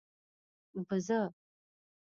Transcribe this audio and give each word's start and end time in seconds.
🐐 0.73 0.81
بزه 0.89 1.19